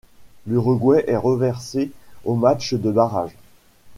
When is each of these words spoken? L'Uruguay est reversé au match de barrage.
L'Uruguay 0.47 1.03
est 1.07 1.15
reversé 1.15 1.91
au 2.25 2.33
match 2.33 2.73
de 2.73 2.89
barrage. 2.89 3.37